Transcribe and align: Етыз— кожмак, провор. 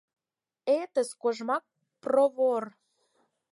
Етыз— 0.79 1.09
кожмак, 1.25 1.63
провор. 2.07 2.63